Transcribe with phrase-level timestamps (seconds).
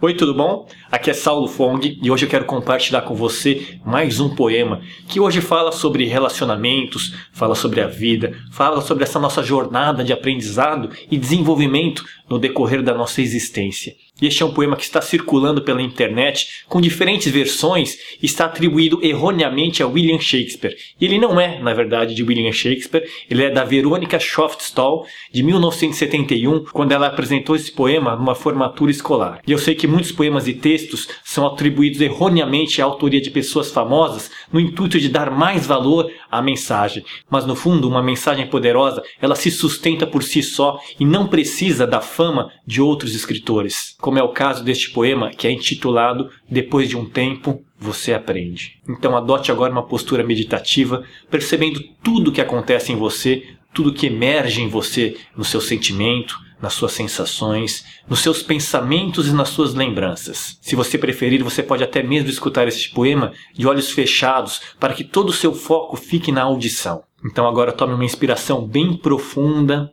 [0.00, 0.68] Oi, tudo bom?
[0.90, 5.20] Aqui é Saulo Fong e hoje eu quero compartilhar com você mais um poema que
[5.20, 10.90] hoje fala sobre relacionamentos, fala sobre a vida, fala sobre essa nossa jornada de aprendizado
[11.10, 13.94] e desenvolvimento no decorrer da nossa existência.
[14.20, 18.98] Este é um poema que está circulando pela internet com diferentes versões e está atribuído
[19.04, 20.74] erroneamente a William Shakespeare.
[20.98, 25.42] E ele não é, na verdade, de William Shakespeare, ele é da Verônica Schoftstall, de
[25.42, 29.42] 1971, quando ela apresentou esse poema numa formatura escolar.
[29.46, 33.70] E eu sei que muitos poemas e textos são atribuídos erroneamente à autoria de pessoas
[33.70, 37.04] famosas no intuito de dar mais valor à mensagem.
[37.30, 41.86] Mas no fundo, uma mensagem poderosa, ela se sustenta por si só e não precisa
[41.86, 46.88] da fama de outros escritores como é o caso deste poema que é intitulado Depois
[46.88, 48.80] de um Tempo Você Aprende.
[48.88, 53.42] Então adote agora uma postura meditativa, percebendo tudo o que acontece em você,
[53.74, 59.32] tudo que emerge em você no seu sentimento, nas suas sensações, nos seus pensamentos e
[59.32, 60.58] nas suas lembranças.
[60.62, 65.04] Se você preferir, você pode até mesmo escutar este poema de olhos fechados para que
[65.04, 67.04] todo o seu foco fique na audição.
[67.24, 69.92] Então agora tome uma inspiração bem profunda,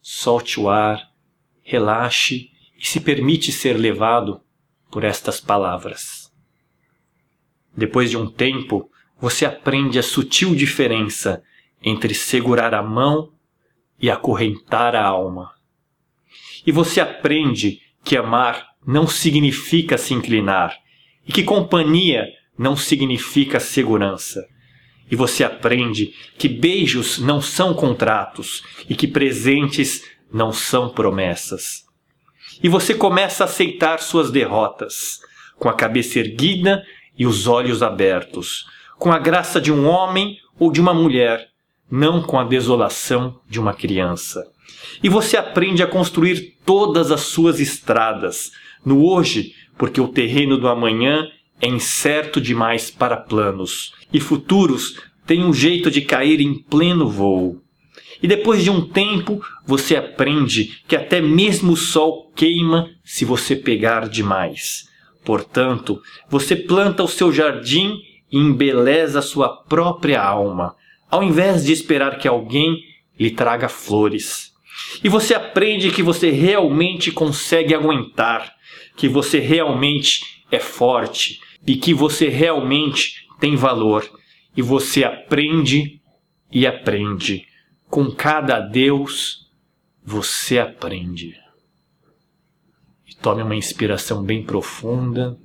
[0.00, 1.08] solte o ar,
[1.62, 4.40] relaxe e se permite ser levado
[4.90, 6.32] por estas palavras.
[7.76, 11.42] Depois de um tempo, você aprende a sutil diferença
[11.82, 13.32] entre segurar a mão
[14.02, 15.52] e acorrentar a alma.
[16.66, 20.76] E você aprende que amar não significa se inclinar
[21.26, 22.26] e que companhia
[22.58, 24.44] não significa segurança.
[25.10, 31.86] E você aprende que beijos não são contratos e que presentes não são promessas
[32.62, 35.20] e você começa a aceitar suas derrotas,
[35.58, 36.84] com a cabeça erguida
[37.16, 38.66] e os olhos abertos,
[38.98, 41.48] com a graça de um homem ou de uma mulher,
[41.92, 44.42] não com a desolação de uma criança.
[45.02, 48.50] E você aprende a construir todas as suas estradas,
[48.82, 51.28] no hoje, porque o terreno do amanhã
[51.60, 57.60] é incerto demais para planos, e futuros têm um jeito de cair em pleno voo.
[58.22, 63.54] E depois de um tempo, você aprende que até mesmo o sol queima se você
[63.54, 64.88] pegar demais.
[65.22, 66.00] Portanto,
[66.30, 67.98] você planta o seu jardim
[68.30, 70.74] e embeleza a sua própria alma,
[71.12, 72.82] ao invés de esperar que alguém
[73.20, 74.50] lhe traga flores.
[75.04, 78.54] E você aprende que você realmente consegue aguentar,
[78.96, 84.10] que você realmente é forte e que você realmente tem valor.
[84.56, 86.00] E você aprende
[86.50, 87.44] e aprende
[87.90, 89.50] com cada Deus
[90.02, 91.34] você aprende.
[93.06, 95.38] E tome uma inspiração bem profunda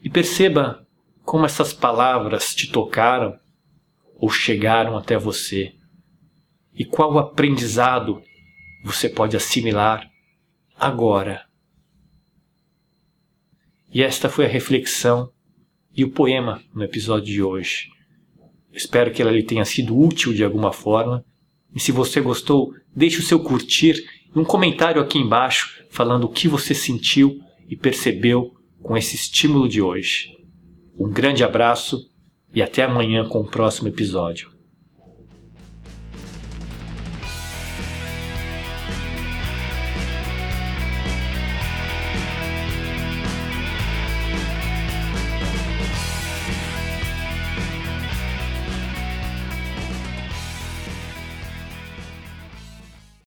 [0.00, 0.86] e perceba
[1.24, 3.41] como essas palavras te tocaram
[4.22, 5.74] ou chegaram até você
[6.72, 8.22] e qual aprendizado
[8.84, 10.08] você pode assimilar
[10.76, 11.44] agora.
[13.92, 15.32] E esta foi a reflexão
[15.92, 17.88] e o poema no episódio de hoje.
[18.72, 21.24] Espero que ela lhe tenha sido útil de alguma forma.
[21.74, 23.96] E se você gostou, deixe o seu curtir
[24.34, 29.68] e um comentário aqui embaixo falando o que você sentiu e percebeu com esse estímulo
[29.68, 30.28] de hoje.
[30.96, 32.08] Um grande abraço
[32.54, 34.50] e até amanhã com o próximo episódio.